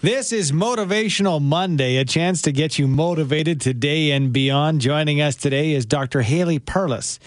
This 0.00 0.32
is 0.32 0.52
Motivational 0.52 1.42
Monday, 1.42 1.96
a 1.96 2.04
chance 2.04 2.40
to 2.42 2.52
get 2.52 2.78
you 2.78 2.86
motivated 2.86 3.60
today 3.60 4.12
and 4.12 4.32
beyond. 4.32 4.80
Joining 4.80 5.20
us 5.20 5.34
today 5.34 5.72
is 5.72 5.86
Dr. 5.86 6.22
Haley 6.22 6.60
Perlus, 6.60 7.18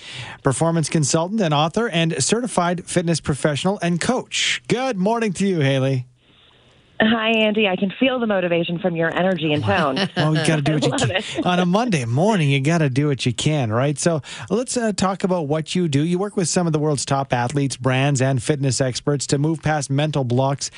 performance 0.41 0.87
consultant 0.87 1.41
and 1.41 1.53
author 1.53 1.89
and 1.89 2.23
certified 2.23 2.85
fitness 2.85 3.19
professional 3.19 3.77
and 3.81 3.99
coach. 3.99 4.63
Good 4.69 4.95
morning 4.95 5.33
to 5.33 5.45
you, 5.45 5.59
Haley. 5.59 6.07
Hi, 7.03 7.31
Andy. 7.31 7.67
I 7.67 7.75
can 7.77 7.91
feel 7.99 8.19
the 8.19 8.27
motivation 8.27 8.77
from 8.77 8.95
your 8.95 9.11
energy 9.17 9.53
and 9.53 9.63
tone. 9.63 9.97
Well, 10.15 10.37
you 10.37 10.45
got 10.45 10.57
to 10.57 10.61
do 10.61 10.73
what 10.73 10.83
you 10.83 11.07
can. 11.33 11.43
On 11.45 11.57
a 11.57 11.65
Monday 11.81 12.05
morning, 12.05 12.49
you 12.51 12.61
got 12.61 12.77
to 12.79 12.91
do 12.91 13.07
what 13.07 13.25
you 13.25 13.33
can, 13.33 13.71
right? 13.71 13.97
So 13.97 14.21
let's 14.51 14.77
uh, 14.77 14.91
talk 14.91 15.23
about 15.23 15.47
what 15.47 15.73
you 15.73 15.87
do. 15.87 16.03
You 16.03 16.19
work 16.19 16.35
with 16.35 16.47
some 16.47 16.67
of 16.67 16.73
the 16.73 16.79
world's 16.79 17.03
top 17.03 17.33
athletes, 17.33 17.75
brands, 17.75 18.21
and 18.21 18.41
fitness 18.43 18.79
experts 18.79 19.25
to 19.27 19.39
move 19.39 19.63
past 19.63 19.89
mental 19.89 20.23
blocks 20.23 20.69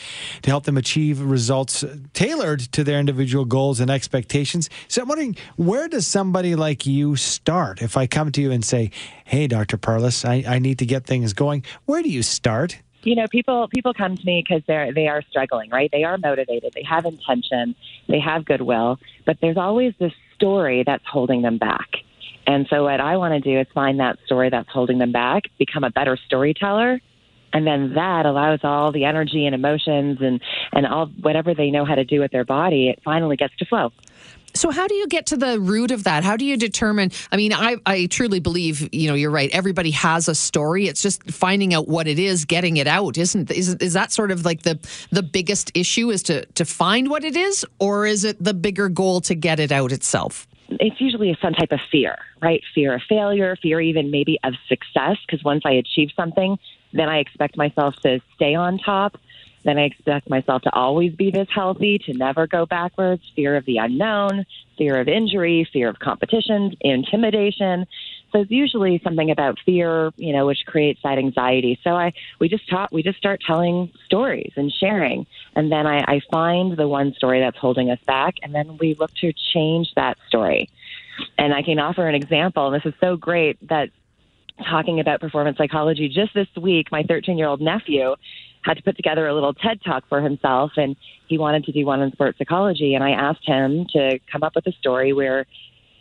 to 0.43 0.49
help 0.49 0.63
them 0.63 0.77
achieve 0.77 1.19
results 1.19 1.83
tailored 2.13 2.61
to 2.71 2.85
their 2.85 2.99
individual 2.99 3.43
goals 3.43 3.81
and 3.81 3.91
expectations. 3.91 4.69
So 4.87 5.01
I'm 5.01 5.09
wondering, 5.09 5.35
where 5.57 5.89
does 5.89 6.07
somebody 6.07 6.55
like 6.55 6.85
you 6.85 7.17
start? 7.17 7.81
If 7.81 7.97
I 7.97 8.07
come 8.07 8.31
to 8.31 8.41
you 8.41 8.51
and 8.51 8.63
say, 8.63 8.91
hey, 9.25 9.47
Dr. 9.47 9.77
Perlus, 9.77 10.23
I, 10.23 10.55
I 10.55 10.59
need 10.59 10.79
to 10.79 10.85
get 10.85 11.05
things 11.05 11.33
going, 11.33 11.65
where 11.85 12.01
do 12.01 12.09
you 12.09 12.23
start? 12.23 12.79
You 13.03 13.15
know, 13.15 13.27
people 13.27 13.67
people 13.67 13.93
come 13.93 14.17
to 14.17 14.25
me 14.25 14.43
because 14.47 14.63
they're 14.67 14.93
they 14.93 15.07
are 15.07 15.21
struggling, 15.29 15.69
right? 15.69 15.89
They 15.91 16.03
are 16.03 16.17
motivated, 16.17 16.73
they 16.73 16.83
have 16.83 17.05
intention, 17.05 17.75
they 18.07 18.19
have 18.19 18.45
goodwill, 18.45 18.99
but 19.25 19.37
there's 19.41 19.57
always 19.57 19.93
this 19.99 20.13
story 20.35 20.83
that's 20.85 21.03
holding 21.05 21.41
them 21.41 21.57
back. 21.57 21.89
And 22.45 22.67
so, 22.69 22.83
what 22.83 22.99
I 22.99 23.17
want 23.17 23.33
to 23.33 23.39
do 23.39 23.59
is 23.59 23.67
find 23.73 23.99
that 23.99 24.19
story 24.25 24.49
that's 24.49 24.69
holding 24.69 24.97
them 24.97 25.11
back, 25.11 25.43
become 25.57 25.83
a 25.83 25.89
better 25.89 26.17
storyteller, 26.25 26.99
and 27.53 27.67
then 27.67 27.93
that 27.93 28.25
allows 28.25 28.59
all 28.63 28.91
the 28.91 29.05
energy 29.05 29.45
and 29.45 29.55
emotions 29.55 30.17
and 30.21 30.41
and 30.73 30.85
all 30.85 31.07
whatever 31.21 31.53
they 31.53 31.71
know 31.71 31.85
how 31.85 31.95
to 31.95 32.03
do 32.03 32.19
with 32.19 32.31
their 32.31 32.45
body. 32.45 32.89
It 32.89 32.99
finally 33.03 33.37
gets 33.37 33.55
to 33.57 33.65
flow. 33.65 33.91
So 34.55 34.69
how 34.69 34.87
do 34.87 34.95
you 34.95 35.07
get 35.07 35.25
to 35.27 35.37
the 35.37 35.59
root 35.59 35.91
of 35.91 36.03
that? 36.03 36.23
How 36.23 36.37
do 36.37 36.45
you 36.45 36.57
determine? 36.57 37.11
I 37.31 37.37
mean, 37.37 37.53
I, 37.53 37.77
I 37.85 38.05
truly 38.05 38.39
believe, 38.39 38.93
you 38.93 39.07
know, 39.07 39.15
you're 39.15 39.31
right. 39.31 39.49
Everybody 39.51 39.91
has 39.91 40.27
a 40.27 40.35
story. 40.35 40.87
It's 40.87 41.01
just 41.01 41.23
finding 41.31 41.73
out 41.73 41.87
what 41.87 42.07
it 42.07 42.19
is, 42.19 42.45
getting 42.45 42.77
it 42.77 42.87
out. 42.87 43.17
Isn't 43.17 43.49
is 43.51 43.75
is 43.75 43.93
that 43.93 44.11
sort 44.11 44.31
of 44.31 44.45
like 44.45 44.61
the 44.61 44.79
the 45.11 45.23
biggest 45.23 45.71
issue 45.75 46.11
is 46.11 46.23
to 46.23 46.45
to 46.45 46.65
find 46.65 47.09
what 47.09 47.23
it 47.23 47.35
is, 47.35 47.65
or 47.79 48.05
is 48.05 48.23
it 48.23 48.43
the 48.43 48.53
bigger 48.53 48.89
goal 48.89 49.21
to 49.21 49.35
get 49.35 49.59
it 49.59 49.71
out 49.71 49.91
itself? 49.91 50.47
it's 50.79 50.99
usually 50.99 51.37
some 51.41 51.53
type 51.53 51.71
of 51.71 51.79
fear, 51.91 52.17
right? 52.41 52.61
Fear 52.73 52.95
of 52.95 53.01
failure, 53.07 53.55
fear 53.61 53.79
even 53.81 54.11
maybe 54.11 54.39
of 54.43 54.53
success, 54.67 55.17
because 55.25 55.43
once 55.43 55.63
I 55.65 55.73
achieve 55.73 56.09
something, 56.15 56.57
then 56.93 57.09
I 57.09 57.19
expect 57.19 57.57
myself 57.57 57.95
to 58.03 58.21
stay 58.35 58.55
on 58.55 58.77
top. 58.77 59.17
Then 59.63 59.77
I 59.77 59.83
expect 59.83 60.29
myself 60.29 60.61
to 60.63 60.73
always 60.73 61.13
be 61.13 61.31
this 61.31 61.47
healthy, 61.49 61.97
to 61.99 62.13
never 62.13 62.47
go 62.47 62.65
backwards. 62.65 63.21
Fear 63.35 63.55
of 63.55 63.65
the 63.65 63.77
unknown, 63.77 64.45
fear 64.77 64.99
of 64.99 65.07
injury, 65.07 65.67
fear 65.71 65.89
of 65.89 65.99
competition, 65.99 66.75
intimidation. 66.81 67.87
So 68.31 68.41
it's 68.41 68.51
usually 68.51 68.99
something 69.03 69.31
about 69.31 69.59
fear, 69.65 70.11
you 70.17 70.33
know, 70.33 70.45
which 70.47 70.65
creates 70.65 70.99
that 71.03 71.17
anxiety. 71.17 71.79
So 71.83 71.91
I 71.91 72.13
we 72.39 72.49
just 72.49 72.67
talk 72.69 72.89
we 72.91 73.03
just 73.03 73.17
start 73.17 73.41
telling 73.45 73.91
stories 74.05 74.51
and 74.55 74.71
sharing. 74.71 75.27
And 75.55 75.71
then 75.71 75.85
I, 75.87 75.99
I 75.99 76.21
find 76.31 76.75
the 76.75 76.87
one 76.87 77.13
story 77.13 77.39
that's 77.39 77.57
holding 77.57 77.89
us 77.91 77.99
back 78.05 78.35
and 78.41 78.53
then 78.53 78.77
we 78.77 78.95
look 78.95 79.13
to 79.15 79.31
change 79.53 79.93
that 79.95 80.17
story. 80.27 80.69
And 81.37 81.53
I 81.53 81.61
can 81.61 81.77
offer 81.77 82.07
an 82.07 82.15
example, 82.15 82.67
and 82.67 82.75
this 82.75 82.91
is 82.91 82.99
so 82.99 83.15
great 83.15 83.67
that 83.67 83.89
talking 84.67 84.99
about 84.99 85.19
performance 85.19 85.57
psychology 85.57 86.09
just 86.09 86.33
this 86.33 86.47
week, 86.59 86.91
my 86.91 87.03
13 87.03 87.37
year 87.37 87.47
old 87.47 87.61
nephew 87.61 88.15
had 88.63 88.77
to 88.77 88.83
put 88.83 88.95
together 88.95 89.27
a 89.27 89.33
little 89.33 89.53
TED 89.53 89.81
talk 89.83 90.07
for 90.07 90.21
himself, 90.21 90.71
and 90.77 90.95
he 91.27 91.37
wanted 91.37 91.65
to 91.65 91.71
do 91.71 91.85
one 91.85 92.01
on 92.01 92.11
sports 92.11 92.37
psychology. 92.37 92.95
And 92.95 93.03
I 93.03 93.11
asked 93.11 93.45
him 93.45 93.85
to 93.93 94.19
come 94.31 94.43
up 94.43 94.55
with 94.55 94.67
a 94.67 94.71
story 94.73 95.13
where 95.13 95.45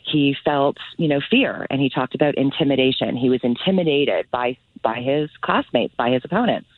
he 0.05 0.37
felt, 0.45 0.77
you 0.97 1.09
know, 1.09 1.21
fear, 1.31 1.67
and 1.71 1.81
he 1.81 1.89
talked 1.89 2.15
about 2.15 2.37
intimidation. 2.37 3.17
He 3.17 3.31
was 3.31 3.41
intimidated 3.43 4.27
by 4.31 4.57
by 4.83 5.01
his 5.01 5.31
classmates, 5.43 5.95
by 5.97 6.11
his 6.11 6.23
opponents. 6.25 6.69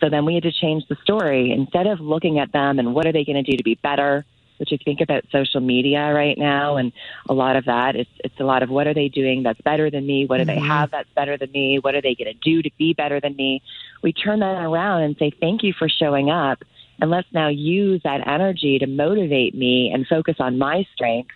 So 0.00 0.08
then 0.08 0.24
we 0.24 0.34
had 0.34 0.42
to 0.44 0.52
change 0.52 0.84
the 0.88 0.96
story 1.02 1.52
instead 1.52 1.86
of 1.86 2.00
looking 2.00 2.38
at 2.38 2.50
them 2.52 2.78
and 2.78 2.94
what 2.94 3.06
are 3.06 3.12
they 3.12 3.24
going 3.24 3.42
to 3.42 3.48
do 3.48 3.56
to 3.56 3.62
be 3.62 3.76
better 3.76 4.24
which 4.62 4.70
you 4.70 4.78
think 4.84 5.00
about 5.00 5.24
social 5.32 5.60
media 5.60 6.12
right 6.12 6.38
now 6.38 6.76
and 6.76 6.92
a 7.28 7.34
lot 7.34 7.56
of 7.56 7.64
that 7.64 7.96
it's 7.96 8.10
it's 8.22 8.38
a 8.38 8.44
lot 8.44 8.62
of 8.62 8.70
what 8.70 8.86
are 8.86 8.94
they 8.94 9.08
doing 9.08 9.42
that's 9.42 9.60
better 9.62 9.90
than 9.90 10.06
me? 10.06 10.24
What 10.24 10.38
do 10.38 10.44
they 10.44 10.60
have 10.60 10.92
that's 10.92 11.08
better 11.16 11.36
than 11.36 11.50
me? 11.50 11.80
What 11.80 11.96
are 11.96 12.00
they 12.00 12.14
going 12.14 12.32
to 12.32 12.38
do 12.40 12.62
to 12.62 12.70
be 12.78 12.92
better 12.92 13.20
than 13.20 13.34
me? 13.34 13.60
We 14.04 14.12
turn 14.12 14.38
that 14.38 14.62
around 14.62 15.02
and 15.02 15.16
say 15.18 15.32
thank 15.40 15.64
you 15.64 15.72
for 15.76 15.88
showing 15.88 16.30
up 16.30 16.62
and 17.00 17.10
let's 17.10 17.26
now 17.32 17.48
use 17.48 18.00
that 18.04 18.24
energy 18.24 18.78
to 18.78 18.86
motivate 18.86 19.52
me 19.56 19.90
and 19.92 20.06
focus 20.06 20.36
on 20.38 20.58
my 20.58 20.86
strengths 20.94 21.34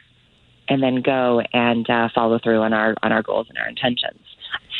and 0.69 0.81
then 0.81 1.03
go 1.03 1.43
and 1.53 1.91
uh, 1.91 2.11
follow 2.15 2.39
through 2.39 2.63
on 2.63 2.73
our 2.73 2.95
on 3.03 3.11
our 3.11 3.25
goals 3.25 3.49
and 3.49 3.59
our 3.59 3.69
intentions. 3.69 4.21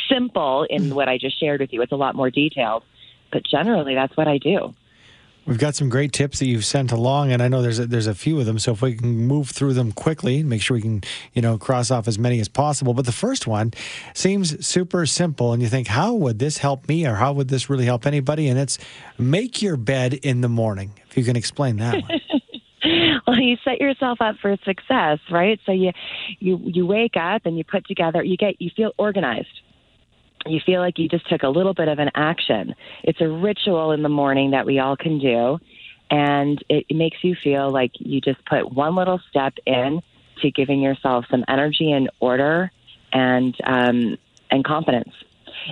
Simple 0.09 0.63
in 0.69 0.95
what 0.95 1.09
i 1.09 1.17
just 1.17 1.37
shared 1.37 1.59
with 1.59 1.73
you. 1.73 1.81
It's 1.81 1.91
a 1.91 1.97
lot 1.97 2.15
more 2.15 2.31
detailed 2.31 2.83
but 3.31 3.43
generally 3.45 3.95
that's 3.95 4.15
what 4.15 4.27
i 4.27 4.37
do 4.37 4.73
We've 5.47 5.57
got 5.57 5.75
some 5.75 5.87
great 5.87 6.11
tips 6.11 6.39
that 6.39 6.45
you've 6.45 6.65
sent 6.65 6.91
along, 6.91 7.31
and 7.31 7.41
I 7.41 7.47
know 7.47 7.61
there's 7.61 7.79
a, 7.79 7.85
there's 7.85 8.05
a 8.05 8.13
few 8.13 8.37
of 8.37 8.45
them. 8.45 8.59
So 8.59 8.73
if 8.73 8.81
we 8.81 8.95
can 8.95 9.27
move 9.27 9.49
through 9.49 9.75
them 9.75 9.93
quickly, 9.93 10.43
make 10.43 10.61
sure 10.61 10.75
we 10.75 10.81
can 10.81 11.01
you 11.33 11.41
know 11.41 11.57
cross 11.57 11.89
off 11.89 12.05
as 12.05 12.19
many 12.19 12.41
as 12.41 12.49
possible. 12.49 12.93
But 12.93 13.05
the 13.05 13.13
first 13.13 13.47
one 13.47 13.71
seems 14.13 14.67
super 14.67 15.05
simple, 15.05 15.53
and 15.53 15.61
you 15.61 15.69
think, 15.69 15.87
how 15.87 16.13
would 16.15 16.39
this 16.39 16.57
help 16.57 16.89
me, 16.89 17.07
or 17.07 17.15
how 17.15 17.31
would 17.31 17.47
this 17.47 17.69
really 17.69 17.85
help 17.85 18.05
anybody? 18.05 18.49
And 18.49 18.59
it's 18.59 18.77
make 19.17 19.61
your 19.61 19.77
bed 19.77 20.15
in 20.15 20.41
the 20.41 20.49
morning. 20.49 20.99
If 21.09 21.17
you 21.17 21.23
can 21.23 21.37
explain 21.37 21.77
that 21.77 22.03
one. 22.03 22.21
well 23.27 23.39
you 23.39 23.55
set 23.63 23.79
yourself 23.79 24.19
up 24.21 24.35
for 24.41 24.55
success 24.65 25.19
right 25.31 25.59
so 25.65 25.71
you 25.71 25.91
you 26.39 26.59
you 26.63 26.85
wake 26.85 27.15
up 27.17 27.45
and 27.45 27.57
you 27.57 27.63
put 27.63 27.85
together 27.87 28.23
you 28.23 28.37
get 28.37 28.61
you 28.61 28.69
feel 28.75 28.91
organized 28.97 29.61
you 30.45 30.59
feel 30.65 30.81
like 30.81 30.97
you 30.97 31.09
just 31.09 31.27
took 31.29 31.43
a 31.43 31.49
little 31.49 31.73
bit 31.73 31.87
of 31.87 31.99
an 31.99 32.11
action. 32.15 32.75
It's 33.03 33.21
a 33.21 33.27
ritual 33.27 33.91
in 33.91 34.03
the 34.03 34.09
morning 34.09 34.51
that 34.51 34.65
we 34.65 34.79
all 34.79 34.95
can 34.95 35.19
do, 35.19 35.59
and 36.09 36.63
it, 36.69 36.85
makes 36.95 37.17
you 37.23 37.35
feel 37.35 37.69
like 37.71 37.91
you 37.95 38.21
just 38.21 38.43
put 38.45 38.71
one 38.71 38.95
little 38.95 39.19
step 39.29 39.53
in 39.65 40.01
to 40.41 40.51
giving 40.51 40.81
yourself 40.81 41.25
some 41.29 41.43
energy 41.47 41.91
and 41.91 42.09
order 42.19 42.71
and 43.11 43.55
um, 43.63 44.17
and 44.51 44.63
confidence. 44.63 45.13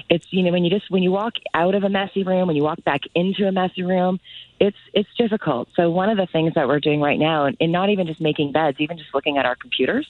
It's 0.09 0.25
you 0.31 0.43
know 0.43 0.51
when 0.51 0.65
you 0.65 0.69
just 0.69 0.89
when 0.89 1.03
you 1.03 1.11
walk 1.11 1.33
out 1.53 1.75
of 1.75 1.83
a 1.83 1.89
messy 1.89 2.23
room, 2.23 2.47
when 2.47 2.55
you 2.55 2.63
walk 2.63 2.83
back 2.83 3.01
into 3.13 3.47
a 3.47 3.51
messy 3.51 3.83
room, 3.83 4.19
it's 4.59 4.77
it's 4.93 5.09
difficult. 5.17 5.69
So 5.75 5.89
one 5.89 6.09
of 6.09 6.17
the 6.17 6.25
things 6.25 6.53
that 6.55 6.67
we're 6.67 6.79
doing 6.79 7.01
right 7.01 7.19
now, 7.19 7.45
and, 7.45 7.71
not 7.71 7.89
even 7.89 8.07
just 8.07 8.19
making 8.19 8.51
beds, 8.51 8.77
even 8.79 8.97
just 8.97 9.13
looking 9.13 9.37
at 9.37 9.45
our 9.45 9.55
computers 9.55 10.07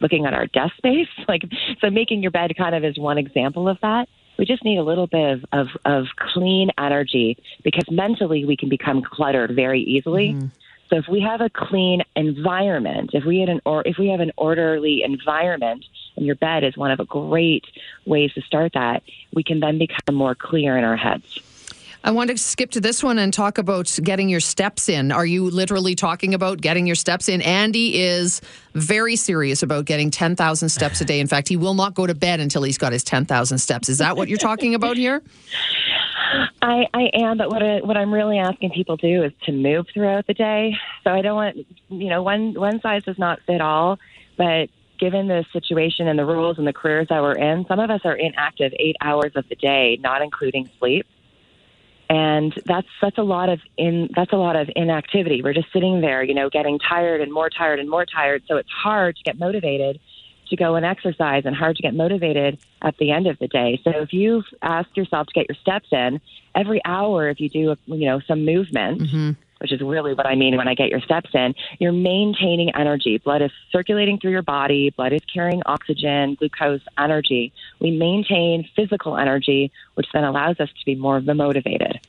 looking 0.00 0.26
at 0.26 0.34
our 0.34 0.46
desk 0.46 0.76
space. 0.76 1.08
Like, 1.28 1.42
so 1.80 1.90
making 1.90 2.22
your 2.22 2.30
bed 2.30 2.52
kind 2.56 2.74
of 2.74 2.84
is 2.84 2.98
one 2.98 3.18
example 3.18 3.68
of 3.68 3.78
that. 3.82 4.08
We 4.38 4.44
just 4.44 4.64
need 4.64 4.78
a 4.78 4.84
little 4.84 5.08
bit 5.08 5.32
of, 5.32 5.44
of, 5.52 5.66
of 5.84 6.06
clean 6.16 6.70
energy 6.78 7.36
because 7.64 7.90
mentally 7.90 8.44
we 8.44 8.56
can 8.56 8.68
become 8.68 9.02
cluttered 9.02 9.56
very 9.56 9.82
easily. 9.82 10.34
Mm-hmm. 10.34 10.46
So 10.88 10.96
if 10.96 11.08
we 11.08 11.20
have 11.22 11.40
a 11.40 11.50
clean 11.50 12.02
environment, 12.14 13.10
if 13.12 13.24
we 13.24 13.40
had 13.40 13.48
an 13.48 13.60
or 13.64 13.82
if 13.84 13.98
we 13.98 14.08
have 14.08 14.20
an 14.20 14.30
orderly 14.36 15.02
environment, 15.02 15.84
and 16.16 16.24
your 16.24 16.36
bed 16.36 16.64
is 16.64 16.76
one 16.76 16.90
of 16.90 17.00
a 17.00 17.04
great 17.04 17.64
ways 18.04 18.32
to 18.34 18.42
start 18.42 18.72
that, 18.74 19.02
we 19.34 19.42
can 19.42 19.60
then 19.60 19.78
become 19.78 20.14
more 20.14 20.34
clear 20.34 20.78
in 20.78 20.84
our 20.84 20.96
heads. 20.96 21.40
I 22.04 22.10
want 22.10 22.30
to 22.30 22.38
skip 22.38 22.70
to 22.72 22.80
this 22.80 23.02
one 23.02 23.18
and 23.18 23.32
talk 23.32 23.58
about 23.58 23.98
getting 24.02 24.28
your 24.28 24.40
steps 24.40 24.88
in. 24.88 25.10
Are 25.10 25.26
you 25.26 25.50
literally 25.50 25.94
talking 25.94 26.34
about 26.34 26.60
getting 26.60 26.86
your 26.86 26.94
steps 26.94 27.28
in? 27.28 27.42
Andy 27.42 27.98
is 28.00 28.40
very 28.74 29.16
serious 29.16 29.62
about 29.62 29.86
getting 29.86 30.10
10,000 30.10 30.68
steps 30.68 31.00
a 31.00 31.04
day. 31.04 31.20
In 31.20 31.26
fact, 31.26 31.48
he 31.48 31.56
will 31.56 31.74
not 31.74 31.94
go 31.94 32.06
to 32.06 32.14
bed 32.14 32.40
until 32.40 32.62
he's 32.62 32.78
got 32.78 32.92
his 32.92 33.02
10,000 33.04 33.58
steps. 33.58 33.88
Is 33.88 33.98
that 33.98 34.16
what 34.16 34.28
you're 34.28 34.38
talking 34.38 34.74
about 34.74 34.96
here? 34.96 35.22
I, 36.62 36.86
I 36.92 37.10
am, 37.14 37.38
but 37.38 37.50
what 37.50 37.62
I, 37.62 37.80
what 37.80 37.96
I'm 37.96 38.12
really 38.12 38.38
asking 38.38 38.70
people 38.70 38.96
to 38.98 39.06
do 39.06 39.24
is 39.24 39.32
to 39.44 39.52
move 39.52 39.86
throughout 39.92 40.26
the 40.26 40.34
day. 40.34 40.76
So 41.04 41.10
I 41.10 41.22
don't 41.22 41.36
want, 41.36 41.56
you 41.88 42.08
know, 42.08 42.22
one 42.22 42.54
one 42.54 42.80
size 42.80 43.04
does 43.04 43.18
not 43.18 43.40
fit 43.46 43.60
all. 43.60 43.98
But 44.36 44.68
given 44.98 45.28
the 45.28 45.44
situation 45.52 46.08
and 46.08 46.18
the 46.18 46.24
rules 46.24 46.58
and 46.58 46.66
the 46.66 46.72
careers 46.72 47.08
that 47.08 47.22
we're 47.22 47.32
in, 47.32 47.64
some 47.68 47.78
of 47.78 47.90
us 47.90 48.00
are 48.04 48.14
inactive 48.14 48.72
eight 48.78 48.96
hours 49.00 49.32
of 49.34 49.48
the 49.48 49.54
day, 49.54 49.98
not 50.00 50.22
including 50.22 50.68
sleep 50.78 51.06
and 52.08 52.54
that's 52.66 52.88
that's 53.00 53.18
a 53.18 53.22
lot 53.22 53.48
of 53.48 53.60
in 53.76 54.08
that's 54.14 54.32
a 54.32 54.36
lot 54.36 54.56
of 54.56 54.70
inactivity. 54.76 55.42
We're 55.42 55.54
just 55.54 55.72
sitting 55.72 56.00
there, 56.00 56.22
you 56.22 56.34
know, 56.34 56.48
getting 56.48 56.78
tired 56.78 57.20
and 57.20 57.32
more 57.32 57.50
tired 57.50 57.80
and 57.80 57.90
more 57.90 58.06
tired. 58.06 58.42
So 58.46 58.56
it's 58.56 58.70
hard 58.70 59.16
to 59.16 59.22
get 59.24 59.38
motivated 59.38 60.00
to 60.48 60.56
go 60.56 60.76
and 60.76 60.86
exercise 60.86 61.42
and 61.44 61.56
hard 61.56 61.74
to 61.76 61.82
get 61.82 61.94
motivated 61.94 62.58
at 62.80 62.96
the 62.98 63.10
end 63.10 63.26
of 63.26 63.36
the 63.40 63.48
day. 63.48 63.80
So 63.82 63.90
if 63.90 64.12
you 64.12 64.44
ask 64.62 64.88
yourself 64.96 65.26
to 65.26 65.32
get 65.32 65.46
your 65.48 65.56
steps 65.60 65.88
in 65.90 66.20
every 66.54 66.80
hour, 66.84 67.28
if 67.28 67.40
you 67.40 67.48
do 67.48 67.76
you 67.86 68.06
know 68.06 68.20
some 68.26 68.44
movement. 68.44 69.02
Mm-hmm 69.02 69.30
which 69.58 69.72
is 69.72 69.80
really 69.80 70.14
what 70.14 70.26
I 70.26 70.34
mean 70.34 70.56
when 70.56 70.68
I 70.68 70.74
get 70.74 70.88
your 70.88 71.00
steps 71.00 71.30
in, 71.34 71.54
you're 71.78 71.92
maintaining 71.92 72.74
energy. 72.74 73.18
Blood 73.18 73.42
is 73.42 73.50
circulating 73.72 74.18
through 74.18 74.32
your 74.32 74.42
body, 74.42 74.90
blood 74.90 75.12
is 75.12 75.22
carrying 75.32 75.62
oxygen, 75.66 76.34
glucose, 76.34 76.82
energy. 76.98 77.52
We 77.80 77.90
maintain 77.90 78.68
physical 78.76 79.16
energy, 79.16 79.72
which 79.94 80.06
then 80.12 80.24
allows 80.24 80.60
us 80.60 80.68
to 80.68 80.84
be 80.84 80.94
more 80.94 81.16
of 81.16 81.24
the 81.24 81.34
motivated. 81.34 82.00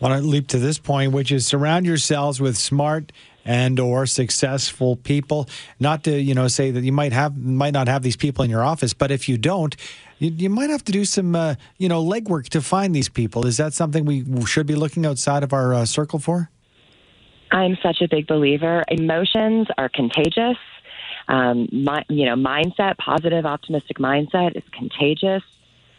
want 0.00 0.20
to 0.20 0.26
leap 0.26 0.48
to 0.48 0.58
this 0.58 0.78
point, 0.78 1.12
which 1.12 1.32
is 1.32 1.46
surround 1.46 1.86
yourselves 1.86 2.40
with 2.40 2.56
smart 2.56 3.12
and 3.44 3.78
or 3.78 4.06
successful 4.06 4.96
people. 4.96 5.48
Not 5.78 6.04
to 6.04 6.18
you 6.18 6.34
know 6.34 6.48
say 6.48 6.70
that 6.70 6.82
you 6.82 6.92
might 6.92 7.12
have 7.12 7.36
might 7.36 7.72
not 7.72 7.88
have 7.88 8.02
these 8.02 8.16
people 8.16 8.44
in 8.44 8.50
your 8.50 8.62
office, 8.62 8.94
but 8.94 9.10
if 9.10 9.28
you 9.28 9.38
don't, 9.38 9.76
you, 10.18 10.30
you 10.30 10.50
might 10.50 10.70
have 10.70 10.84
to 10.84 10.92
do 10.92 11.04
some 11.04 11.34
uh, 11.34 11.54
you 11.78 11.88
know 11.88 12.04
legwork 12.04 12.48
to 12.50 12.60
find 12.60 12.94
these 12.94 13.08
people. 13.08 13.46
Is 13.46 13.56
that 13.58 13.74
something 13.74 14.04
we 14.04 14.44
should 14.46 14.66
be 14.66 14.74
looking 14.74 15.06
outside 15.06 15.42
of 15.42 15.52
our 15.52 15.74
uh, 15.74 15.84
circle 15.84 16.18
for? 16.18 16.50
I'm 17.54 17.78
such 17.80 18.02
a 18.02 18.08
big 18.08 18.26
believer. 18.26 18.82
Emotions 18.88 19.68
are 19.78 19.88
contagious. 19.88 20.58
Um, 21.28 21.68
my, 21.72 22.04
you 22.08 22.26
know, 22.26 22.34
mindset, 22.34 22.98
positive, 22.98 23.46
optimistic 23.46 23.98
mindset 23.98 24.56
is 24.56 24.64
contagious. 24.72 25.44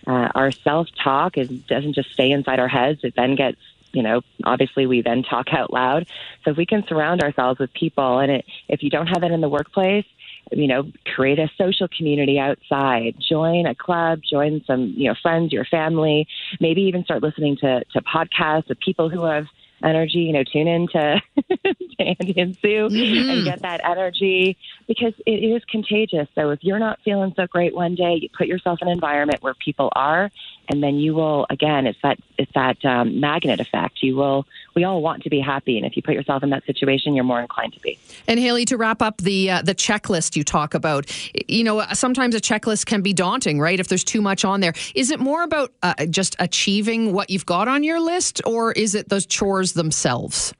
Uh, 0.05 0.29
our 0.35 0.51
self 0.51 0.89
talk 1.01 1.37
is 1.37 1.47
doesn't 1.47 1.93
just 1.93 2.11
stay 2.11 2.29
inside 2.31 2.59
our 2.59 2.67
heads; 2.67 2.99
it 3.03 3.13
then 3.15 3.35
gets 3.35 3.57
you 3.93 4.03
know, 4.03 4.21
obviously 4.43 4.85
we 4.85 5.01
then 5.01 5.23
talk 5.23 5.53
out 5.53 5.71
loud. 5.71 6.05
So 6.43 6.51
if 6.51 6.57
we 6.57 6.65
can 6.65 6.85
surround 6.85 7.23
ourselves 7.23 7.59
with 7.59 7.73
people, 7.73 8.19
and 8.19 8.29
it, 8.29 8.45
if 8.67 8.83
you 8.83 8.89
don't 8.89 9.07
have 9.07 9.21
that 9.21 9.31
in 9.31 9.39
the 9.39 9.47
workplace, 9.47 10.05
you 10.51 10.67
know, 10.67 10.91
create 11.15 11.39
a 11.39 11.49
social 11.57 11.87
community 11.87 12.37
outside, 12.37 13.15
join 13.17 13.65
a 13.65 13.73
club, 13.73 14.19
join 14.29 14.61
some, 14.67 14.93
you 14.97 15.07
know, 15.07 15.15
friends, 15.21 15.53
your 15.53 15.63
family, 15.63 16.27
maybe 16.59 16.81
even 16.81 17.05
start 17.05 17.23
listening 17.23 17.55
to, 17.61 17.85
to 17.85 18.01
podcasts 18.01 18.69
of 18.69 18.77
people 18.79 19.09
who 19.09 19.23
have 19.23 19.47
energy, 19.83 20.19
you 20.19 20.33
know, 20.33 20.43
tune 20.43 20.67
in 20.67 20.87
to, 20.89 21.21
to 21.49 21.99
Andy 21.99 22.39
and 22.39 22.57
Sue 22.61 22.89
mm-hmm. 22.89 23.29
and 23.29 23.45
get 23.45 23.61
that 23.61 23.81
energy 23.83 24.57
because 24.87 25.13
it 25.25 25.43
is 25.43 25.63
contagious. 25.65 26.27
So 26.35 26.51
if 26.51 26.59
you're 26.63 26.79
not 26.79 26.99
feeling 27.03 27.33
so 27.35 27.47
great 27.47 27.75
one 27.75 27.95
day, 27.95 28.19
you 28.21 28.29
put 28.35 28.47
yourself 28.47 28.79
in 28.81 28.87
an 28.87 28.93
environment 28.93 29.41
where 29.41 29.53
people 29.53 29.91
are, 29.95 30.31
and 30.69 30.81
then 30.83 30.95
you 30.95 31.13
will 31.13 31.45
again. 31.49 31.87
It's 31.87 31.99
that 32.03 32.17
it's 32.37 32.51
that 32.53 32.83
um, 32.85 33.19
magnet 33.19 33.59
effect. 33.59 34.01
You 34.01 34.15
will. 34.15 34.45
We 34.75 34.83
all 34.83 35.01
want 35.01 35.23
to 35.23 35.29
be 35.29 35.39
happy, 35.39 35.77
and 35.77 35.85
if 35.85 35.95
you 35.95 36.01
put 36.01 36.13
yourself 36.13 36.43
in 36.43 36.49
that 36.49 36.65
situation, 36.65 37.15
you're 37.15 37.23
more 37.23 37.39
inclined 37.39 37.73
to 37.73 37.79
be. 37.79 37.97
And 38.27 38.39
Haley, 38.39 38.65
to 38.65 38.77
wrap 38.77 39.01
up 39.01 39.17
the 39.17 39.51
uh, 39.51 39.61
the 39.61 39.75
checklist 39.75 40.35
you 40.35 40.43
talk 40.43 40.73
about, 40.73 41.05
you 41.47 41.63
know, 41.63 41.83
sometimes 41.93 42.35
a 42.35 42.41
checklist 42.41 42.85
can 42.85 43.01
be 43.01 43.13
daunting, 43.13 43.59
right? 43.59 43.79
If 43.79 43.87
there's 43.87 44.03
too 44.03 44.21
much 44.21 44.43
on 44.43 44.59
there, 44.59 44.73
is 44.93 45.11
it 45.11 45.19
more 45.19 45.43
about 45.43 45.71
uh, 45.83 46.05
just 46.07 46.35
achieving 46.39 47.13
what 47.13 47.29
you've 47.29 47.45
got 47.45 47.67
on 47.67 47.83
your 47.83 47.99
list, 47.99 48.41
or 48.45 48.71
is 48.73 48.95
it 48.95 49.09
those 49.09 49.25
chores 49.25 49.73
themselves? 49.73 50.53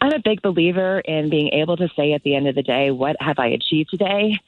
I'm 0.00 0.12
a 0.12 0.20
big 0.20 0.42
believer 0.42 1.00
in 1.00 1.30
being 1.30 1.48
able 1.48 1.76
to 1.76 1.88
say 1.96 2.12
at 2.12 2.22
the 2.22 2.34
end 2.34 2.48
of 2.48 2.54
the 2.54 2.62
day, 2.62 2.90
what 2.90 3.16
have 3.20 3.38
I 3.38 3.48
achieved 3.48 3.90
today 3.90 4.38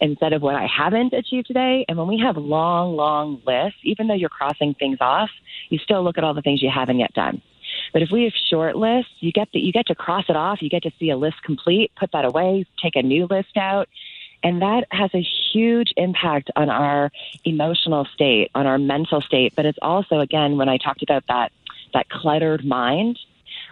instead 0.00 0.32
of 0.32 0.42
what 0.42 0.54
I 0.54 0.66
haven't 0.66 1.12
achieved 1.12 1.46
today. 1.46 1.84
And 1.88 1.98
when 1.98 2.08
we 2.08 2.18
have 2.18 2.36
long, 2.36 2.96
long 2.96 3.40
lists, 3.46 3.78
even 3.82 4.06
though 4.06 4.14
you're 4.14 4.28
crossing 4.28 4.74
things 4.74 4.98
off, 5.00 5.30
you 5.68 5.78
still 5.78 6.02
look 6.02 6.18
at 6.18 6.24
all 6.24 6.34
the 6.34 6.42
things 6.42 6.62
you 6.62 6.70
haven't 6.70 6.98
yet 6.98 7.12
done. 7.14 7.42
But 7.92 8.02
if 8.02 8.10
we 8.10 8.24
have 8.24 8.32
short 8.32 8.76
lists, 8.76 9.12
you 9.20 9.32
get 9.32 9.48
the, 9.52 9.60
you 9.60 9.72
get 9.72 9.86
to 9.86 9.94
cross 9.94 10.24
it 10.28 10.36
off. 10.36 10.62
You 10.62 10.68
get 10.68 10.82
to 10.84 10.92
see 10.98 11.10
a 11.10 11.16
list 11.16 11.42
complete, 11.42 11.92
put 11.96 12.12
that 12.12 12.24
away, 12.24 12.66
take 12.82 12.96
a 12.96 13.02
new 13.02 13.26
list 13.26 13.56
out, 13.56 13.88
and 14.42 14.60
that 14.62 14.86
has 14.90 15.10
a 15.14 15.26
huge 15.52 15.92
impact 15.96 16.50
on 16.54 16.68
our 16.68 17.10
emotional 17.44 18.04
state, 18.04 18.50
on 18.54 18.66
our 18.66 18.78
mental 18.78 19.20
state. 19.22 19.54
But 19.56 19.64
it's 19.64 19.78
also, 19.80 20.20
again, 20.20 20.58
when 20.58 20.68
I 20.68 20.76
talked 20.76 21.02
about 21.02 21.24
that 21.28 21.50
that 21.94 22.08
cluttered 22.08 22.64
mind, 22.64 23.18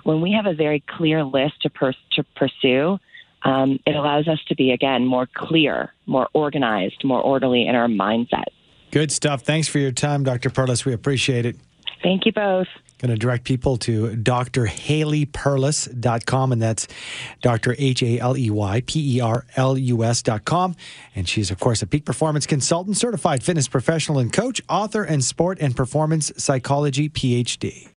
when 0.05 0.21
we 0.21 0.33
have 0.33 0.47
a 0.47 0.55
very 0.55 0.81
clear 0.81 1.25
list 1.25 1.61
to, 1.63 1.95
to 2.13 2.23
pursue, 2.37 2.99
um, 3.45 3.79
it 3.87 3.97
allows 3.97 4.29
us 4.29 4.39
to 4.49 4.55
be, 4.55 4.71
again, 4.71 5.07
more 5.07 5.27
clear, 5.35 5.93
more 6.07 6.29
organized, 6.33 7.03
more 7.05 7.21
orderly 7.21 7.67
in 7.67 7.75
our 7.75 7.89
mindset. 7.89 8.45
Good 8.91 9.11
stuff. 9.11 9.43
Thanks 9.43 9.69
for 9.69 9.79
your 9.79 9.93
time, 9.93 10.23
Dr. 10.23 10.51
Perlus. 10.51 10.85
We 10.85 10.93
appreciate 10.93 11.47
it. 11.47 11.57
Thank 12.03 12.27
you 12.27 12.33
both. 12.33 12.67
Going 12.99 13.11
to 13.11 13.19
direct 13.19 13.45
people 13.45 13.79
to 13.79 14.11
drhaleyperlus.com, 14.11 16.53
and 16.53 16.63
that's 16.63 16.87
Dr. 17.41 17.75
H 17.77 18.03
A 18.03 18.19
L 18.21 18.37
E 18.37 18.49
Y 18.49 18.83
P 18.87 19.17
E 19.17 19.21
R 19.21 19.45
L 19.57 19.77
U 19.77 20.05
S.com. 20.05 20.77
And 21.17 21.29
she's, 21.29 21.51
of 21.51 21.59
course, 21.59 21.83
a 21.83 21.87
peak 21.87 22.05
performance 22.05 22.47
consultant, 22.47 22.97
certified 22.97 23.43
fitness 23.43 23.67
professional 23.67 24.21
and 24.21 24.33
coach, 24.33 24.63
author, 24.69 25.03
and 25.03 25.25
sport 25.25 25.59
and 25.61 25.75
performance 25.75 26.31
psychology 26.37 27.09
PhD. 27.09 27.89